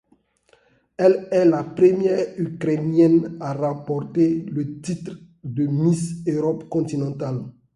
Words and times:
Elle 0.97 1.27
est 1.31 1.45
la 1.45 1.63
première 1.63 2.33
ukraienne 2.39 3.37
à 3.39 3.53
remporter 3.53 4.43
le 4.49 4.81
titre 4.81 5.11
de 5.43 5.67
Miss 5.67 6.23
Europe 6.25 6.67
Continental. 6.69 7.45